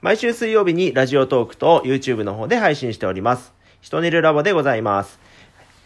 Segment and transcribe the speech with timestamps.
[0.00, 3.52] 毎週水曜日にラジオトークと YouTube の方で配信しております。
[3.80, 5.18] ひとねるラボでございます。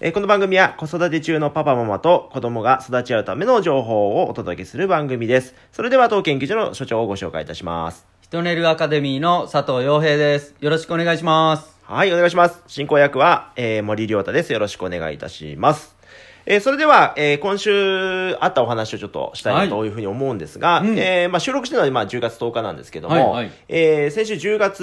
[0.01, 5.55] えーこの番組は子育て中のパパママと子供が育ち合うための情報をお届けする番組です。
[5.73, 8.12] それでは当研究所の所長をご紹介いたします。
[8.33, 10.55] ヒトネルアカデミーの佐藤洋平です。
[10.59, 11.77] よろしくお願いします。
[11.83, 12.63] はい、お願いします。
[12.67, 14.55] 進行役は、えー森良太です。
[14.55, 15.95] よろしくお願いいたします。
[16.47, 24.83] えーそれでは、えー今週あったお話をちょっとしたいなというふうに思うんですが、うんえーまあ、収録してるのは、まあ、10月10日なんですけども、はいはいえー先週10月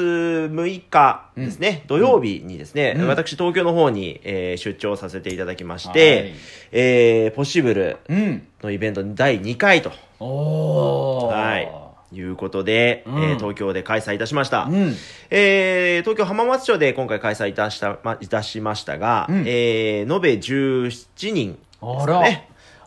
[0.53, 6.33] 6日ですね、土曜日にですね、うん私東京の方に、えー出張させていただきまして、はい
[6.73, 8.47] えーポッシブルうん。
[8.61, 11.33] のイベント第2回と、おー。
[11.33, 14.63] はい、いうことで、うんえー東京で開催いたしました。
[14.63, 14.95] うん。
[15.29, 22.21] えー東京浜松町で今回開催いたした、ま、いたしましたが、うんえー延べ17人ですあら。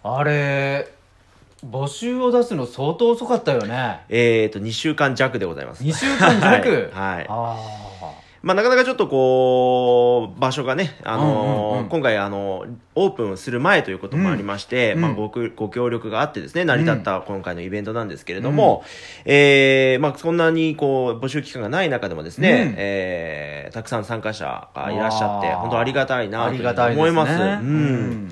[0.05, 0.89] あれ、
[1.65, 4.01] 募集を出すの相当遅かったよね。
[4.09, 5.84] えーと、2週間弱でございます。
[5.84, 6.91] 2週間弱？
[6.93, 7.57] はいはいあ
[8.42, 11.89] まあ、なかなかちょっとこう、場所がね、あのーうんうんうん。
[11.89, 15.17] 今回、あのオープンする前ということもありまして、まあ、うん。
[15.17, 18.83] うんごくご協力があってですね、成り立った今回のイベントなんですけれども、
[19.25, 22.75] えーまあ、そんなにこう、募集期間がない中でもですね、うん。
[22.78, 26.83] えーたくさん参加者がいらっしゃって、本当ありがたいなあと。
[26.92, 27.33] 思います。
[27.33, 28.28] うん。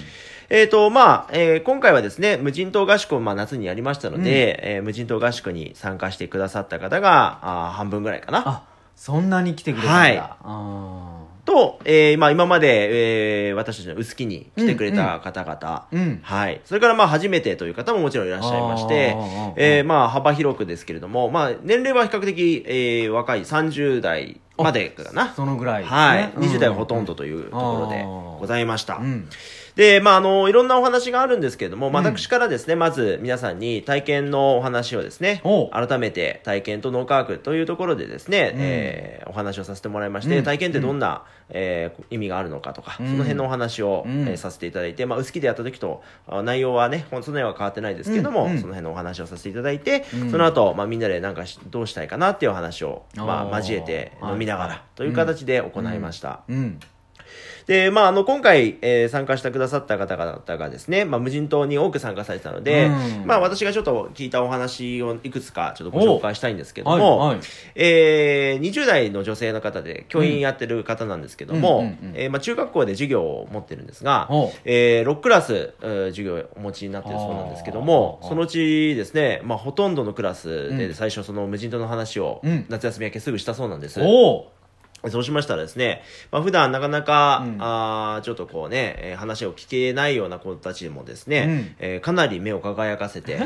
[0.50, 8.64] えーとまあえー今回はですね無人島合宿をまあ夏にやりましたので、えー無人島合宿に参加してくださった方があー半分ぐらいかな。
[9.00, 9.98] あ、そんなに来てくれたんだ。
[9.98, 16.20] はいあと、えーまあ、今まで、えー私たちの薄木に来てくれた方々、ーうん。
[16.22, 25.32] はい、それからまあ初めてという方ももちろんいらっしゃいましてあー、えーまあ、幅広くですけれども、まあ、年齢は比較的、えー若い30代までかな。
[25.34, 25.88] そのぐらいね。
[25.88, 28.04] はい、うん20代はほとんどというところで
[28.38, 28.96] ございました。
[28.96, 29.28] うん。
[29.76, 38.60] で、まあ、あの、いろんなお話があるんですけれども、私からですね、まず皆さんに体験のお話をですねお、改めて体験と脳科学というところでですね、うん。
[38.60, 40.44] えーお話をさせてもらいまして、うん。
[40.44, 43.06] 体験ってどんな、えー意味があるのかとか、うん。
[43.06, 44.22] その辺のお話を、うん。
[44.28, 48.52] えーさせていただいて、まあ、薄木でやった時と、あ内容はね、その辺は変わってないですけども、うん。
[48.52, 48.58] うん。
[48.58, 50.31] その辺のお話をさせていただいて、うん。
[50.31, 56.41] その後、まあ、みんなでなんかしどうしたいかなっていうお話を、まあ、交えて飲みながはいらという形で行いました。
[56.48, 56.81] うん。
[57.66, 63.26] で、まあ、あの、今回、えー参加してくださった方々がですね、まあ、無人島に多く参加されてたので、うん。
[63.26, 67.44] まあ、私がちょっと聞いたお話をいくつかちょっとご紹介したいんですけども、はいはい。
[67.74, 71.94] えー20代の女性の方で教員やってる方なんですけども、
[72.40, 74.28] 中学校で授業を持ってるんですが
[74.64, 80.78] えー6クラス、えー授業をお持ちになってるそうなんですけどもそのうちですね、まあ、ほとんどのクラスうん。
[80.78, 82.66] で最初その無人島の話をうん。
[82.69, 84.00] 夏休み明けすぐしたそうなんです。
[84.00, 84.59] おー
[85.09, 87.56] そうしましたらですね、まあ、普段なかなか、うん。
[87.59, 91.77] あーちょっとこうね、えー話を聞けないような子たちでもですね、うん。
[91.78, 93.38] えーかなり目を輝かせて、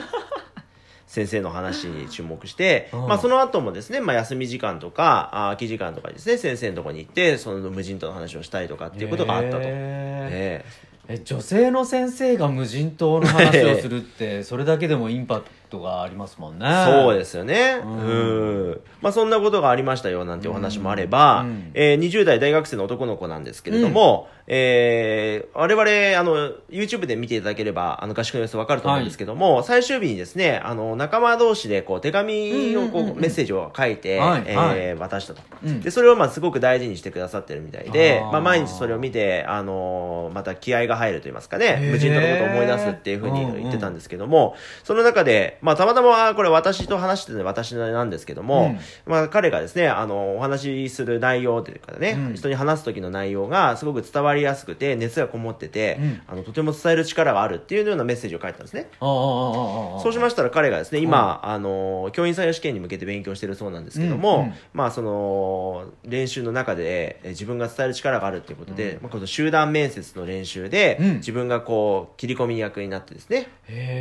[1.07, 3.07] 先生の話に注目して、うん。
[3.07, 9.59] まあ、その後もですね、まあ、休み時間とか、あー空き時間とかにですね、先生のところに行って、その無人島の話をしたりとかっていうことがあったと。
[9.59, 9.65] へー。
[9.67, 10.65] え。
[11.07, 16.67] え女性の先生が無人島の話をするって それだけでもインパクトがありますもんね。
[16.67, 17.81] ーそうですよね。
[17.83, 18.71] ううん。
[18.73, 18.81] ん。
[19.03, 21.71] まあ、そんなことがありましたよ、なんてお話もあれば、うん。
[21.75, 33.23] えー20代大学生の男の子なんですけれども、えー我々、あの、YouTube で見ていただければ、あの、合宿の様子わかると思うんですけども、最終日にですね、あの、仲間同士で、こう、手紙を、こう、うんうんうんうん。
[33.23, 34.77] メッセージを書いて、はいえはい。
[34.95, 35.43] ー渡したと。
[35.65, 35.81] うん。
[35.81, 48.77] で、それを、まあ、すごく大事にしてくださってるみたいで、まあ、毎日それを見て、あのまた気合が入ると言いますかね、無人島のことを思い出すっていうふうに言ってたんですけども、その中で、まあ、たまたま、これ私と話してるのは私なんですけども、
[49.07, 52.35] まあ、彼がですね、あの、お話しする内容というかね、うん。
[52.35, 56.23] 人に話す時の内容がすごく伝わりやすくて、熱がこもってて、うん。
[56.27, 58.91] あの、とても伝える力があるっていうようなメッセージを書いてたんですね。
[59.01, 64.55] そうしましたら彼がですね、今、あの、教員採用試験に向けて勉強してるそうなんですけども、うんうん。
[64.75, 71.15] まあ、その、練習の中でえ自分が伝える力があるっていうことで、まあ、この集団面接の練習で、うん。
[71.15, 73.49] 自分がこう、切り込み役になってですね、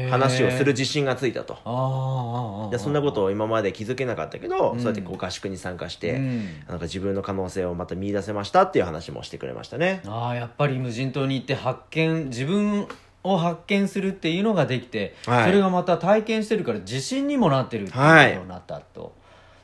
[0.10, 1.53] 話をする自信がついたと。
[1.66, 4.80] ああああああでそんなことを今まで気づけなかったけど、うん。
[4.80, 6.46] そうやってこう合宿に参加して、うん。
[6.68, 10.02] なんか自分の可能性をまた見出せましたっていう話もしてくれましたね。
[10.06, 12.88] ああやっぱり無人島に行って発見自分
[13.24, 15.46] を発見するっていうのができて、はい。
[15.46, 19.14] それがまた体験してるから自信にもなってるっていうことになったと、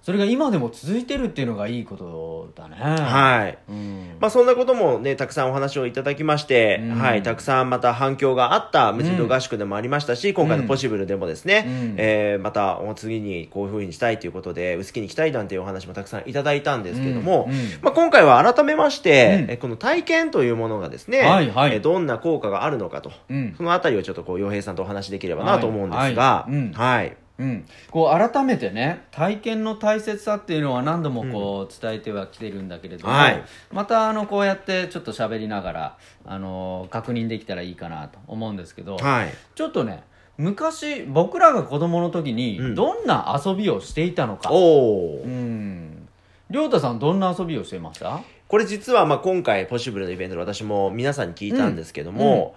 [0.09, 2.77] それが今でも続いてるっていうのがいいことだね。
[2.77, 3.59] はい。
[3.69, 4.17] うん。
[4.19, 6.97] まあそんなこともね、たくさんお話をいただきまして、うん。
[6.99, 11.95] はい、たくさんまた反響があった無人島合宿でもありましたし、今回のポシブルでもですね、うん。
[11.99, 17.53] えーまたお次にこういう風にしたいということで、薄木に行きたいなんていうお話もたくさんいただいたんですけども、うん。
[17.53, 17.57] うん。
[17.83, 19.51] まあ今回は改めまして、うん。
[19.51, 21.73] えこの体験というものがですね、はいはい。
[21.73, 23.53] えーどんな効果があるのかと、うん。
[23.55, 27.65] そのあたりをちょっとこう、洋平さんとお話しできればなと思うんですが、はいはいうん。
[27.89, 33.43] こう改めてね体験の大切さっていうのは何度もこう伝えてはきてるんだけれども、はい。
[33.71, 39.33] またあのこうやってちょっと喋りながらあの確認できたらいいかなと思うんですけど、はい。
[39.55, 40.03] ちょっとね
[40.37, 42.75] 昔僕らが子供の時にうん。
[42.75, 46.07] どんな遊びをしていたのか、おお、うん。
[46.49, 48.21] 亮太さんどんな遊びをしてました？
[48.47, 52.55] これ実はまあ今回ポッシブルのイベントで私も皆さんに聞いたんですけども、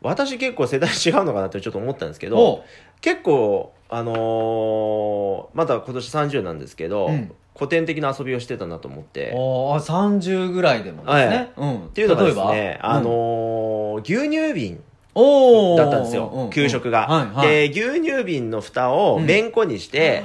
[0.00, 2.64] 私結構世代違うのかなってちょっと思ったんですけどお
[3.00, 7.32] 結構あのーまだ今年30なんですけど、うん。
[7.56, 9.32] 古典的な遊びをしてたなと思って。
[9.34, 11.52] おー30ぐらいでもですね、はい。
[11.56, 14.80] うん、っていうのがですね、あのー牛乳瓶
[15.76, 17.70] だったんですよ、給食が、はいはい。
[17.70, 19.50] で牛乳瓶の蓋をめん。
[19.50, 20.22] こにして、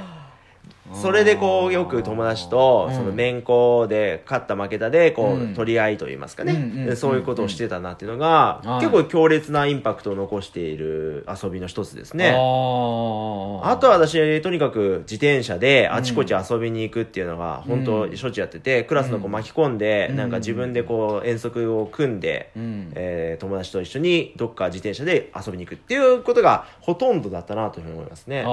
[0.92, 2.94] それでこうよく友達とうん。
[2.94, 8.80] そのめんこで勝った負けたでこう取り合いといいますかね、そういうことをしてたなっていうのが、はい。
[8.80, 12.30] 結構強烈なインパクトを残している遊びの一つですね。
[12.30, 20.16] あとは私、とにかく自転車であちこち遊びに行くっていうのが本当しょっちゅうやってて、クラスの子巻き込んで、うん。
[20.16, 22.92] なんか自分でこう遠足を組んで、うん。
[22.94, 28.44] えー友達と一緒にどっか自転車で遊びに行くっていうことがほとんどだったなというふうに思いますね。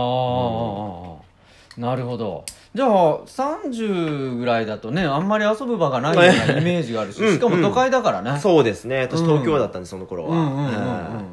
[1.77, 2.43] なるほど
[2.75, 9.01] じゃあ30ぐらいだとねあんまり遊ぶ場がないようなイメージがあるしうんしかも都会だからね、そうですね。
[9.01, 10.29] 私うん東京だったんで、その頃は。
[10.31, 10.73] うんうんうんはい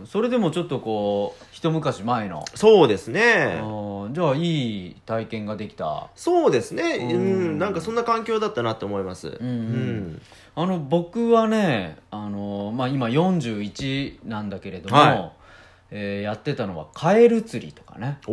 [0.00, 3.60] うんそれでもちょっとこう一昔前の、そうですあね。
[3.62, 6.96] ーじゃあいい体験ができたそうですね。
[7.12, 7.58] ううんん。
[7.58, 9.28] なんかそんな環境だったなって思います。
[9.28, 10.22] うんうん
[10.56, 15.32] あの僕はねあの、まあ、今41なんだけれども、はい
[15.90, 18.32] えーやってたのはカエル釣りとかね学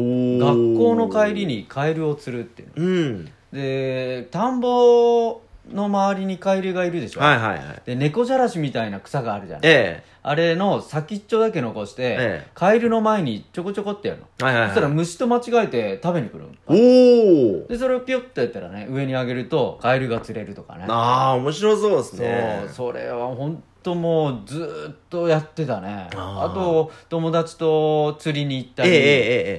[0.77, 1.45] 校の帰り。
[1.45, 3.31] にカエルを釣るっていうのうん。
[3.53, 5.41] で田んぼ
[5.71, 7.81] の周りにカエルがいるでしょ、はいはいはい。
[7.85, 14.43] で猫じゃらしみたいな草があるじゃんえあれの先っちょだけ残して、ええカエルの前にちょこちょこってやるの、え。
[14.43, 14.95] はいはいそしたらはい。
[14.97, 17.67] 虫と間違えて食べに来るのおー。
[17.67, 22.63] でそれをピュッとやったらね上に上げるとカエルが釣れるとかねああ、面白そうですそうね。
[22.67, 26.09] それは本当もうずーっとやってたね。
[26.11, 29.11] あと友達と釣りに行ったり、えええええ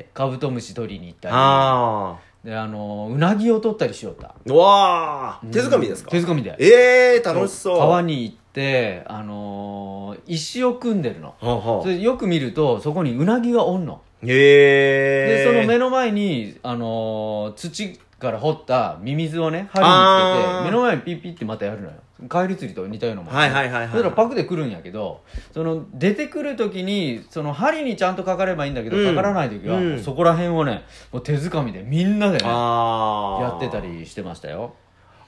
[0.08, 0.10] え。
[0.12, 1.34] カブトムシ取りに行ったり。
[1.36, 4.28] あであのうなぎを取ったりしよった。
[4.28, 4.34] あ。
[4.44, 5.52] うわー。
[5.52, 6.10] 手づかみですか？
[6.10, 6.54] 手づかみで。
[6.58, 7.78] ええ、楽しそう。
[7.78, 11.34] 川に行って、あのー石を組んでるの。
[11.40, 11.56] はあ
[11.86, 14.00] はよく見るとそこにうなぎがおんの。
[14.22, 15.44] へえ。
[15.44, 21.92] でその目の前に、あのー土から掘ったミミズをね針につけて目の前にピッピッってまたやるのよ。
[22.28, 25.20] カエル釣りと似たようなもんはいはいはいはいそしたらパクで来るんやけど
[25.52, 29.14] その出てくる時にその針にちゃんとかかればいいんだけど、うん。
[29.14, 30.02] かからない時は、うん。
[30.02, 32.44] そこら辺をねもう手づかみでみんなでね。
[32.44, 33.76] やってた。
[33.80, 34.74] りしてましたよ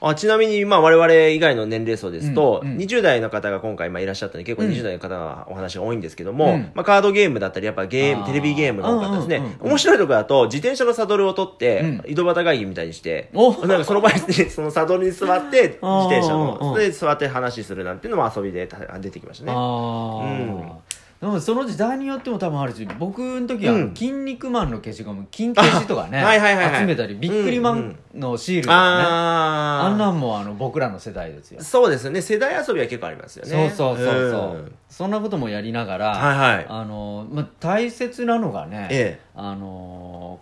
[0.01, 2.77] あちなみに、まあ、我々以外の年齢層ですと、うんうん。
[2.77, 6.71] 20代の方が今回まあいらっしゃったんで、結構うん20代の方がお話が多いんですけども、うん。
[6.73, 8.27] まあ、カードゲームだったり、やっぱゲーム、あー。
[8.27, 9.35] テレビゲームが多かったですね。
[9.37, 9.61] うんうんうん。
[9.61, 12.03] うん面白いところだと、自転車のサドルを取って、うん。
[12.07, 13.51] 井戸端会議みたいにして、お。
[13.67, 16.59] なんかその場合にそのサドルに座って、 自転車うんうん。
[16.59, 19.51] の、で座って話するなんていうのも遊びでた出てきましたね。
[19.55, 20.77] ああ、
[21.19, 23.93] でもその時代によっても多分あるし僕の時はうん。
[23.93, 26.79] 筋肉マンの消しゴム金消しとかねあはいはいはいはい。
[26.79, 31.61] 集めたりビックリマンのシールとかね、あんなんもあの僕らの世代ですよ。
[31.61, 32.21] そうですね。
[32.21, 33.69] 世代遊びは結構ありますよね。
[33.75, 34.75] そうそうそうそう、ん。
[34.87, 36.65] そんなこともやりながら、はいはい。
[36.69, 39.25] あのまあ、大切なのがね、ええ。
[39.35, 40.39] あの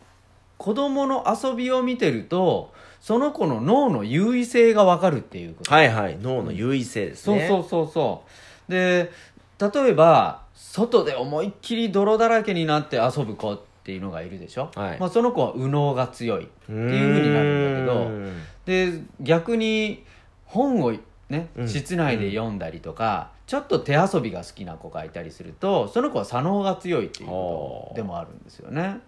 [0.59, 6.17] 子供の遊びを見てるとその子の脳の優位性が分かるっていうこと、はいはい。
[6.21, 7.47] 脳の優位性ですね。
[7.47, 8.23] そうそうそうそ
[8.69, 9.11] うで
[9.59, 14.99] 例えば外で思いっきり泥だらけになって遊ぶ子っていうのがいるでしょ、はい。
[14.99, 20.03] まあ、その子は右脳が強いっていうふうになるんだけどで逆に
[20.45, 20.93] 本を
[21.29, 21.69] ねうん。
[21.69, 28.99] 室内で読んだりとか、ちょっと手遊びが好きな子がいたりするとその子は左脳が強いっていうことでもあるんですよね。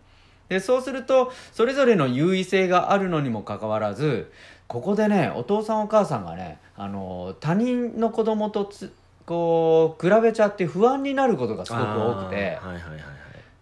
[0.48, 4.32] でそうするとそれぞれの優位性があるのにもかかわらず
[4.68, 8.94] ここでねお父さんお母さんがねあの他人の子供とつ
[9.30, 12.58] こう比べちゃって不安になることがすごく多くて。
[12.60, 13.00] あーはいはいはいはい。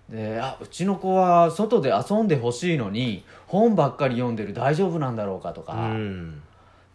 [0.09, 6.41] であうちの子は外で遊んでほしいのに本ばっかり読んでる大丈夫なんだろうかとか、うん。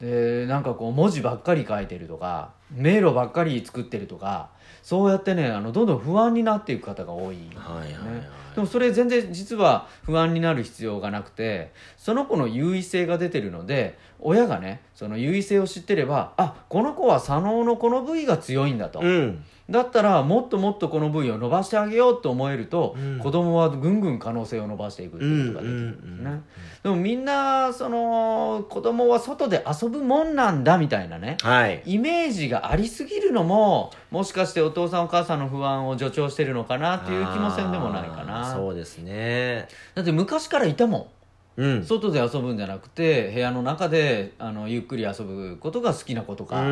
[0.00, 4.48] でなんかこう文字ばっかり書いてるとか迷路ばっかり作ってるとか
[4.82, 7.36] そうやってねあのどんどん不安になっていく方が多い。
[7.36, 19.44] んですよね、はいはいはいでもそれ全然実は不安になる必要がなくてその子の優位性が出てるので親がねその優位性を知ってればあこの子は左脳のこの部位が強いんだと、うん。
[19.70, 23.18] だったらもっともっとこの部位を伸ばしてあげようと思えると、うん。
[23.18, 26.42] 子供はぐんぐん可能性を伸ばしていくっていうことができるんですね、
[26.82, 31.82] でもみんなその子供は外で遊ぶもんなんだみたいなねはい。
[31.86, 38.54] イメージがありすぎるのももしかしてお父さんお母さんの不安を助長してるのかなっていう気もせんでもないかな。
[38.54, 39.68] そうですね。
[39.94, 41.06] だって昔からいたもん
[41.56, 41.84] うん。
[41.84, 46.64] 外で遊ぶんじゃなくて部屋の中であのゆっくり遊ぶことが好きな子とか、う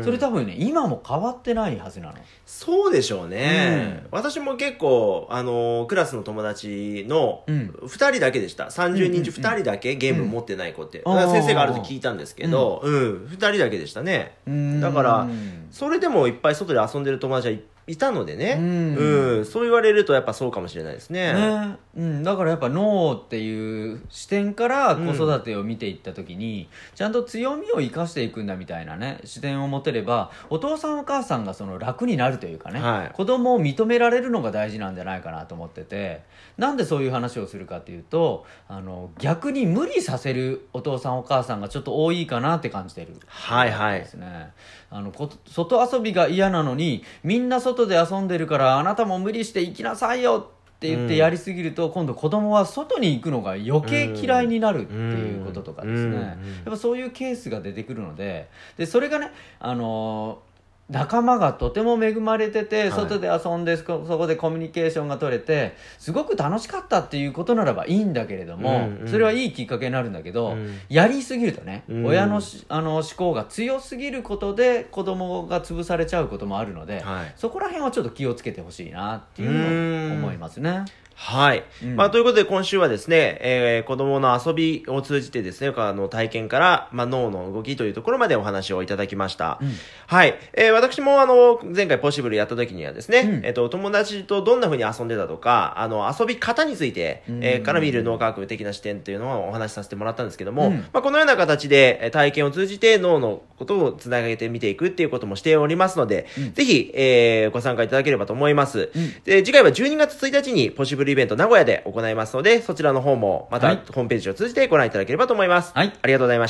[0.00, 0.04] ん。
[0.04, 2.14] それ多分ね今も変わってないはずなの。
[2.46, 4.06] そうでしょうね。
[4.10, 7.74] 私も結構、あの、クラスの友達のうん。
[7.82, 8.66] 2人だけでした。
[8.66, 11.02] 30人中うん2人だけゲーム持ってない子って。
[11.04, 14.36] うん先生があると聞いたんですけど、うん、2人だけでしたね。
[14.80, 18.94] だからうんそれでもいっぱい外で遊んでる友達はいいたのでね、うん。
[18.96, 21.32] うん、そう言われるとやっぱそうかもしれないですね。
[21.34, 21.76] ね。
[21.96, 33.14] うん、だからやっぱ脳っていう視点から子育てを見ていった時に、ちゃんと強みを生かしていくんだみたいなね視点を持てればお父さんお母さんがその楽になるというかね、はい。
[33.14, 36.22] 子供を認められるのが大事なんじゃないかなと思ってて
[36.58, 44.00] なんでそういう話をするかっていうとあの逆に無理させるお父さんお母さんがちょっと多いかなって感じてるはいはい。
[44.00, 44.52] ですね
[44.90, 51.18] あのこ外遊びが嫌なのにみんな外で遊んでるからあなたも無理して行きなさいよって言ってうん。
[51.18, 56.14] やりすぎると、今度子供は外に行くのが余計嫌いになるっていうこととかですね、うん。
[56.14, 56.20] うん。
[56.20, 58.48] やっぱそういうケースが出てくるので。
[58.78, 60.49] でそれがねあのー
[60.90, 62.90] 仲間がとても恵まれてて、はい。
[62.90, 69.08] 外で遊んでそこそこでコミュニケーションが取れてすごく楽しかったっていうことならばいいんだけれども、うんうん。
[69.08, 70.78] それはいいきっかけになるんだけど、うん。
[70.88, 72.06] やりすぎるとね、うん。
[72.06, 77.32] 親のしあの思考が強すぎることで子供が潰されちゃうこともあるので、はい。
[77.36, 80.84] そこら辺はちょっと気をつけてほしいなっていうのを思いますね。
[81.22, 81.64] はい。
[81.84, 89.58] うんまあ、ということで今週はですね、えー子供の遊びを通じてですね、あの体験から、まあ、脳の動きというところまでお話をいただきました。
[89.60, 89.72] うん
[90.06, 90.38] はい。
[90.54, 108.90] えー私もあの、前回ポシブルやった時にはですね、うんえっ、と、友達とどんな風に遊んでたとか、あの、遊び方について、うんえーから見る脳科学的な視点っていうのをお話しさせてもらったんですけども、うんまあ、このような形でえー体験を通じて脳のことをつなげてみていくっていうこともしておりますので、うんぜひ、えーご参加いただければと思います。
[108.94, 115.72] うんで、次回は12月1日にポシブルイベント名古屋で行いますので、そちらの方もまたはいホームページを通じてご覧いただければと思います。
[115.74, 116.38] はいありがとうございました。